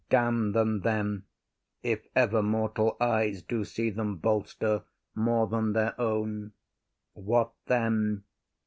Damn 0.09 0.53
them 0.53 0.79
then, 0.79 1.25
If 1.83 2.07
ever 2.15 2.41
mortal 2.41 2.97
eyes 2.99 3.43
do 3.43 3.63
see 3.63 3.91
them 3.91 4.15
bolster 4.15 4.83
More 5.13 5.45
than 5.45 5.73
their 5.73 5.93
own! 6.01 6.53
What 7.13 7.53
then? 7.67 8.23